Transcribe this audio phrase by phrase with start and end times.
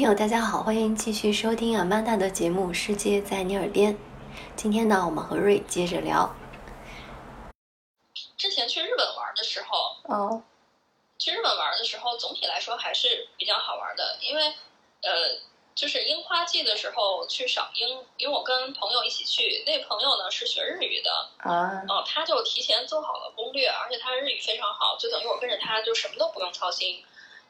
[0.00, 3.94] 听友大家好，欢迎继续收听阿曼达的节目《世界在你耳边》。
[4.56, 6.34] 今天呢，我们和瑞接着聊。
[8.38, 10.42] 之前去日本玩的时候，哦，
[11.18, 14.46] 去日本玩的时候，总体来说还是比较好玩的，因为
[15.02, 15.38] 呃，
[15.74, 27.04] 就是樱花季的时候去赏樱，因为我跟朋友一起去，那朋友呢是学日语的，啊，哦、他就提前做好了攻略，而且他日语非常好，就等于我跟着他就什么都不用操心。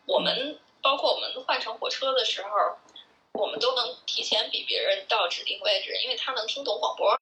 [0.07, 2.49] 我们包括我们换乘火车的时候，
[3.33, 7.19] 我们都能提前比别人到指定位置，因为他能听懂广播。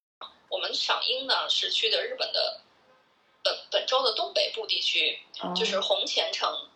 [0.48, 2.60] 我们赏樱呢是去的日本的
[3.42, 6.68] 本本州的东北部地区，哦就是红前城。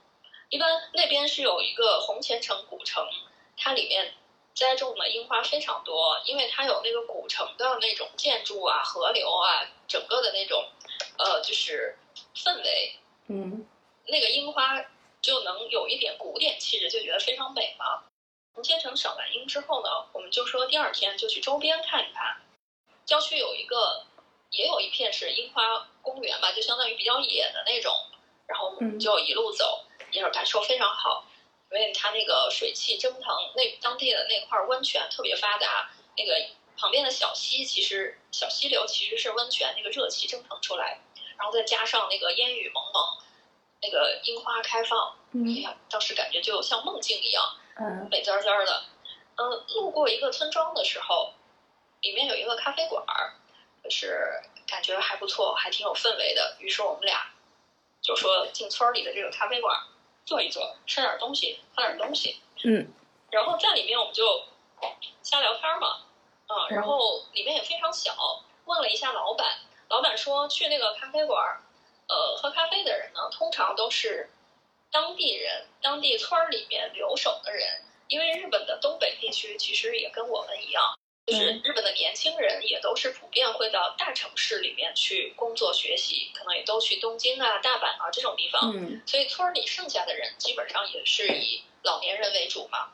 [0.51, 3.03] 一般那边是有一个红前城古城，
[3.57, 4.13] 它里面
[4.55, 10.69] 栽种的樱花非常多，因为它有那个古城的那种建筑啊、河流啊，整个的那种
[11.17, 11.97] 呃就是
[12.37, 13.67] 氛围，嗯
[14.07, 14.85] 那个樱花
[15.23, 18.03] 就能有一点古典气质，就觉得非常美嘛。
[18.55, 22.43] 从千城赏完樱之后呢，我们就说第二天就去周边看一看。
[23.07, 24.05] 郊区有一个，
[24.51, 27.95] 也有一片是樱花公园吧，就相当于比较野的那种。
[28.47, 31.25] 然后我们就一路走，也是感受非常好，
[31.71, 33.23] 因为它那个水汽蒸腾，
[33.55, 41.01] 那当地的那块温泉特别发达，那个旁边的小溪其实小溪流其实是温泉那个热气蒸腾出来，
[41.39, 43.03] 然后再加上那个烟雨蒙蒙，
[43.83, 47.43] 那个樱花开放，哎嗯呀，当时感觉就像梦境一样，
[47.77, 48.85] 嗯美滋滋儿的。
[49.35, 51.33] 嗯、路过一个村庄的时候，
[52.03, 53.35] 里面有一个咖啡馆儿，
[53.83, 56.57] 就是感觉还不错，还挺有氛围的。
[56.61, 57.33] 于是我们俩
[58.03, 59.83] 就说进村儿里的这个咖啡馆儿
[60.25, 62.41] 坐一坐，吃点儿东西，喝点儿东西。
[62.65, 62.93] 嗯
[63.31, 64.45] 然后在里面我们就
[65.23, 66.03] 瞎聊天儿嘛，
[66.49, 68.15] 嗯，然后里面也非常小，
[68.67, 71.63] 问了一下老板，老板说去那个咖啡馆儿，
[72.13, 74.29] 呃，喝咖啡的人呢，通常都是
[74.91, 80.95] 当地人，当地村儿里面留守的人，因为日本的东北地区其实也跟我们一样。
[81.25, 88.73] 就是日本的年轻人也都是普遍会到大城市里面去工作学习，可能也都去东京啊、大阪啊这种地方。
[88.75, 92.91] 嗯所以村儿里剩下的人基本上也是以老年人为主嘛。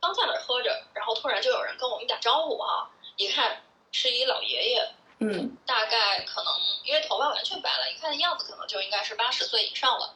[0.00, 4.88] 刚在那儿喝着，然后突然就有人跟我们打招呼啊、一看是一老爷爷，
[5.32, 6.52] 嗯大概可能
[6.84, 10.14] 因为头发完全白了，一看样子可能就应该是八十岁以上了。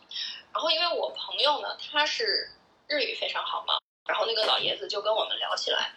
[0.52, 2.50] 然后因为我朋友呢，他是
[2.86, 5.92] 日语非常好嘛，然后那个老爷子就跟我们聊起来，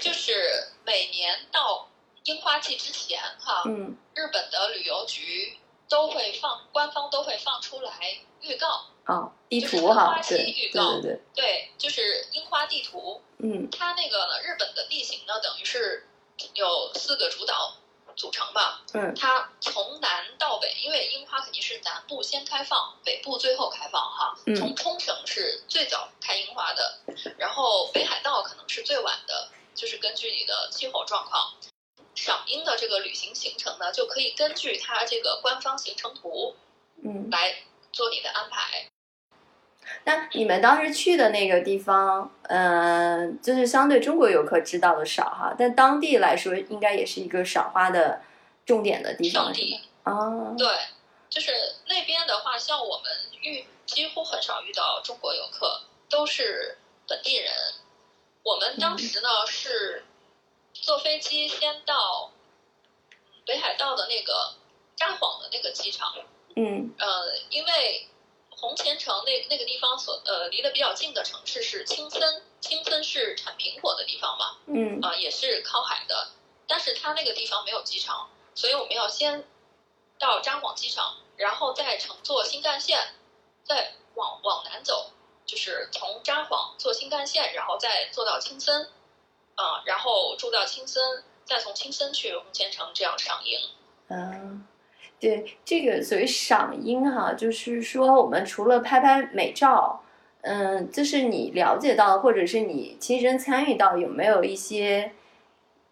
[0.00, 1.88] 就是每年到
[2.24, 13.20] 樱花季之前哈，嗯日本的旅游局都会放，官方都会放出来预告，哦，地图哈樱花，期对对预告对对，对，就是樱花地图。
[13.38, 16.08] 嗯它那个呢，日本的地形呢，等于是
[16.54, 17.76] 有四个主岛
[18.16, 18.82] 组成吧。
[18.92, 24.34] 嗯它从南到北，因为樱花肯定是南部先开放，北部最后开放哈。
[24.46, 26.98] 嗯从冲绳是最早开樱花的，
[27.36, 31.54] 然后北海道可能是最晚的，就是根据你的气候状况。
[32.14, 36.54] 赏樱的这个旅行行程呢，就可以根据它这个官方行程图
[37.02, 37.28] 嗯。
[37.30, 37.56] 来
[37.92, 38.88] 做你的安排。
[40.04, 48.22] 那你们当时去的那个地方，嗯、就是相对中国游客知道的少哈，但当地来说，应该也是一个赏花的
[48.66, 49.80] 重点的地方，地？
[50.02, 50.66] 啊，对，
[51.30, 51.52] 就是
[51.88, 53.10] 那边的话，像我们
[53.42, 56.76] 遇几乎很少遇到中国游客，都是
[57.08, 57.52] 本地人。
[58.42, 60.04] 我们当时呢、是
[60.72, 62.30] 坐飞机先到
[63.46, 64.54] 北海道的那个
[64.96, 66.12] 札幌的那个机场，
[66.56, 67.06] 嗯呃，
[67.48, 68.06] 因为
[68.56, 75.00] 红前城那那个地方所呃离得比较近的城市是青森，青森是产苹果的地方嘛，嗯。
[75.02, 76.28] 啊、也是靠海的，
[76.66, 79.44] 但是它那个地方没有机场，所以我们要先
[80.18, 83.14] 到札幌机场，然后再乘坐新干线，
[83.64, 85.10] 再往往南走，
[85.44, 88.88] 就是从札幌坐新干线，然后再坐到青森，
[89.56, 93.58] 啊、然后住到青森，再从青森去红前城，这样赏樱。
[94.08, 94.66] 嗯，
[95.24, 100.02] 对，这个所谓赏樱哈，就是说我们除了拍拍美照，
[100.42, 105.12] 嗯，就是你了解到或者是你亲身参与到有没有一些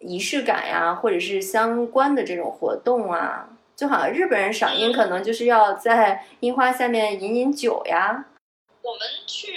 [0.00, 3.48] 仪式感呀，或者是相关的这种活动啊？
[3.74, 8.26] 就好像日本人赏樱可能就是要在樱花下面饮饮酒呀，
[8.82, 9.54] 我们去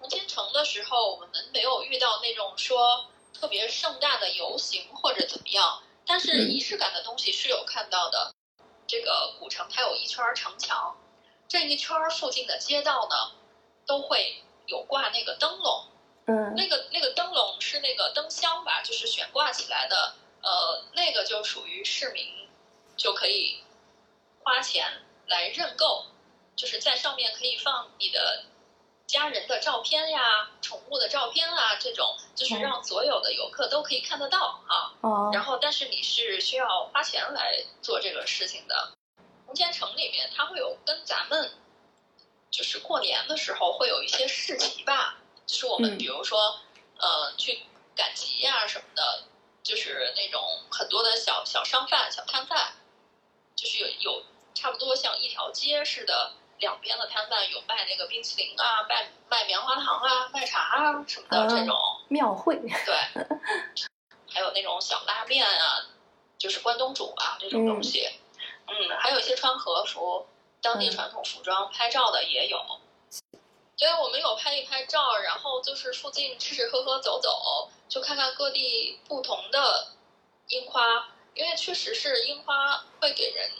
[0.00, 3.04] 红千城的时候，我们没有遇到那种说
[3.38, 8.32] 特别盛大的游行或者怎么样，但是嗯仪式感的东西是有看到的。
[8.88, 10.96] 这个古城它有一圈城墙，
[11.46, 13.36] 这一圈附近的街道呢，
[13.86, 15.84] 都会有挂那个灯笼，
[16.26, 22.48] 嗯那个那个灯笼是那个灯箱吧，就是悬挂起来的，呃，那个就属于市民
[22.96, 23.62] 就可以
[24.42, 26.06] 花钱来认购，
[26.56, 28.44] 就是在上面可以放你的
[29.06, 34.87] 家人的照片呀、宠物的照片啊，这种就是让所有的游客都可以看得到啊。
[35.00, 38.92] 哦，然后，但是你是需要花钱来做这个事情的。
[39.46, 41.50] 红千城里面，它会有跟咱们
[42.50, 45.16] 就是过年的时候会有一些市集吧，
[45.46, 46.58] 就是我们嗯比如说，
[46.98, 47.60] 呃，去
[47.96, 49.24] 赶集呀、什么的，
[49.62, 52.72] 就是那种很多的小小商贩、小摊贩，
[53.54, 54.22] 就是有有
[54.54, 61.74] 差不多像一条街似的，两边的摊贩有卖那个冰淇淋啊，卖卖棉花糖啊，卖茶啊什么的啊这种。
[62.08, 63.87] 庙会，对， 还
[64.48, 65.84] 有那种小拉面啊，
[66.38, 68.08] 就是关东煮啊这种东西，
[68.66, 70.26] 嗯还有一些穿和服、
[70.62, 72.58] 当地嗯传统服装拍照的也有。
[73.76, 79.88] 对，我们有拍一拍照，然后就是附近吃吃喝喝走走，就看看各地不同的
[80.48, 83.50] 樱花，因为确实是樱花会给人，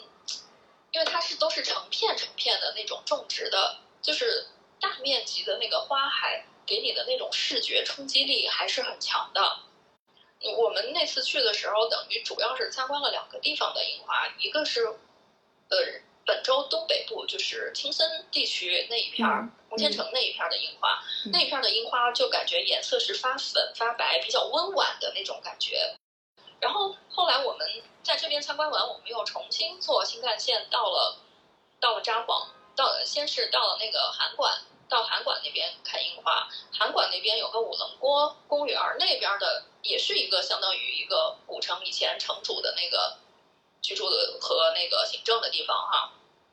[0.90, 4.48] 因为它是都是成片成片的那种种植的，就是
[4.80, 9.58] 大面积的那个花海给你的那种视觉冲击力还是很强的。
[10.56, 15.78] 我们那次去的时候，等于主要是参观了两个地方的樱花，一个是呃
[16.24, 25.96] 本州东北部，就是青森地区那一片儿嗯，红千城那一片儿的樱花，嗯那一片儿的樱花就感觉颜色是发粉发白，比较温婉的那种感觉。
[26.60, 27.66] 然后后来我们
[28.02, 31.16] 在这边参观完，我们又重新坐新干线到了
[31.80, 36.48] 到了札幌，到了先是到了那个函馆，到函馆那边看樱花。
[36.72, 43.16] 函馆那边有个五棱郭公园，那边的也是一个相当于一个古城以前城主的那个
[43.80, 46.12] 居住的和那个行政的地方哈。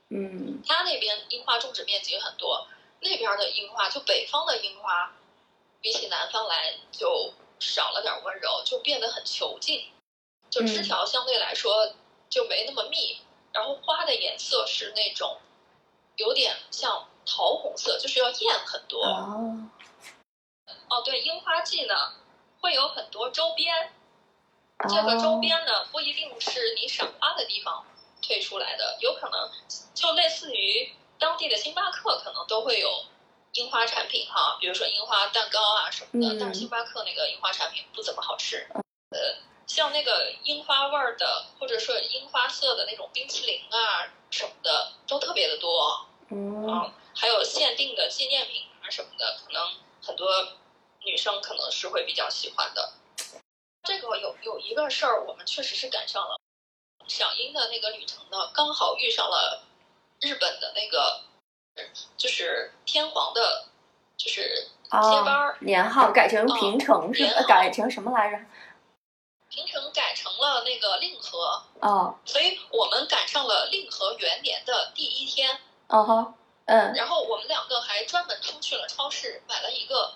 [0.10, 2.68] 嗯它那边樱花种植面积很多，
[3.02, 5.14] 那边的樱花就北方的樱花，
[5.82, 9.92] 比起南方来就少了点温柔，就变得很遒劲，
[10.50, 11.94] 就枝嗯条相对来说
[12.30, 13.20] 就没那么密，
[13.52, 15.40] 然后花的颜色是那种
[16.16, 19.04] 有点像桃红色，就是要艳很多。
[19.04, 19.58] 哦，
[20.90, 22.14] 哦，对，樱花季呢
[22.66, 23.94] 会有很多周边，
[24.90, 27.86] 这个周边呢不一定是你赏花的地方
[28.24, 29.52] 推出来的，有可能
[29.94, 33.06] 就类似于当地的星巴克可能都会有
[33.52, 38.68] 樱花产品哈，比如说樱花蛋糕啊什么的，嗯但是星巴克那个樱花产品不怎么好吃。
[39.12, 46.08] 呃，像那个樱花味儿的，或者说樱花色的那种冰淇淋啊什么的，都特别的多。
[46.30, 49.64] 嗯嗯，还有限定的纪念品啊什么的，可能
[50.02, 50.28] 很多
[51.06, 52.94] 女生可能是会比较喜欢的。
[53.84, 56.40] 这个有有一个事儿，我们确实是赶上了
[57.08, 59.64] 赏樱的那个旅程呢，刚好遇上了
[60.20, 61.22] 日本的那个，
[62.18, 63.66] 就是天皇的，
[64.18, 67.44] 就是接班哦儿，，年号改成平成是吧？
[67.48, 68.40] 改成什么来着？
[69.48, 75.60] 平成改成了那个令和，哦所以我们赶上了令和元年的第一天。
[75.88, 76.34] 哦哈，
[76.66, 80.16] 嗯然后我们两个还专门出去了超市，买了一个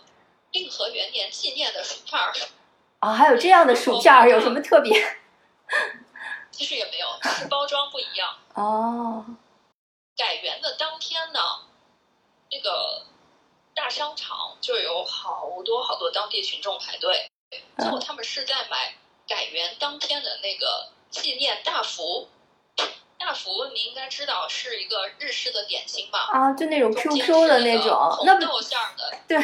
[0.52, 2.34] 令和元年纪念的薯片儿。
[3.00, 5.18] 啊，还有这样的薯片儿，有什么特别？
[6.52, 8.36] 其实也没有，只是包装不一样。
[8.56, 9.26] 哦，
[10.18, 11.40] 改元的当天呢，
[12.52, 13.04] 那个
[13.74, 17.32] 大商场就有好多好多当地群众排队，
[17.78, 18.96] 最后他们是在买
[19.28, 22.28] 改元当天的那个纪念大福。
[23.18, 26.30] 大福你应该知道是一个日式的点心吧？
[26.32, 29.38] 啊，就那种 QQ 的那种，红豆馅儿的，对，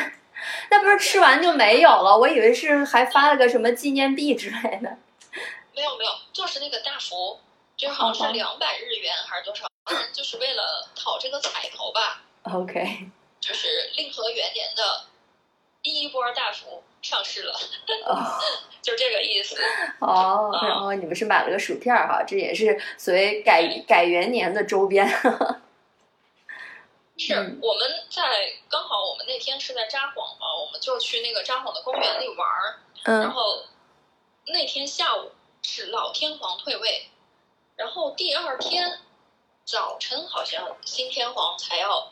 [0.69, 2.17] 那不是吃完就没有了？
[2.17, 4.97] 我以为是还发了个什么纪念币之类的。
[5.75, 7.39] 没有没有，就是那个大福，
[7.75, 9.67] 就好像是两百日元还是多少？
[10.13, 12.21] 就是为了讨这个彩头吧。
[12.43, 13.07] OK，
[13.39, 15.03] 就是令和元年的
[15.83, 17.53] 第一波大福上市了，
[18.05, 18.39] 哦
[18.81, 19.57] 就这个意思。
[19.99, 25.07] 哦，啊然后你们是买了个薯片儿哈，这也是所谓改改元年的周边。
[27.17, 33.63] 是嗯我们在刚好我们那天是在札幌嘛，我们就去那个札幌的公园里玩儿，然嗯后
[34.48, 35.31] 那天下午
[35.62, 37.10] 是老天皇退位，
[37.75, 39.00] 然后第二天
[39.63, 42.12] 早晨好像新天皇才要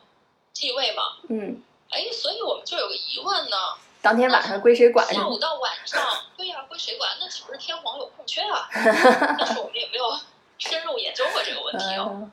[0.53, 3.57] 继位嘛，嗯，哎，所以我们就有个疑问呢，
[4.01, 5.05] 当天晚上归谁管？
[5.13, 6.01] 下午到晚上，
[6.37, 7.17] 对呀、归谁管？
[7.19, 8.67] 那岂不是天皇有空缺啊？
[8.71, 10.17] 但是我们也没有
[10.57, 12.31] 深入研究过这个问题哦。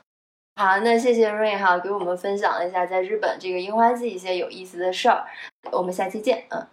[0.57, 5.25] 好，那谢谢瑞哈给我们分享了一下在日本这个樱花季一些有意思的事儿，
[5.73, 6.67] 我们下期见，嗯。